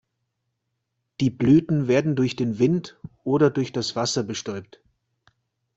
Die 1.19 1.29
Blüten 1.29 1.87
werden 1.87 2.15
durch 2.15 2.35
den 2.35 2.57
Wind 2.57 2.99
oder 3.23 3.51
durch 3.51 3.71
das 3.71 3.95
Wasser 3.95 4.23
bestäubt. 4.23 4.81